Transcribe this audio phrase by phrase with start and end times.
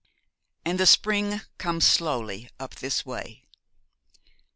[0.65, 3.43] 'AND THE SPRING COMES SLOWLY UP THIS WAY.'